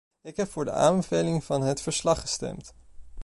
Ik 0.21 0.37
heb 0.37 0.49
voor 0.49 0.65
de 0.65 0.71
aanbevelingen 0.71 1.41
van 1.41 1.61
het 1.61 1.81
verslag 1.81 2.21
gestemd. 2.21 2.73